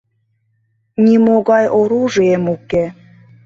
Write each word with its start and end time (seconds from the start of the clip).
«Нимогай 1.05 1.65
оружием 1.79 2.43
уке!» 2.55 2.85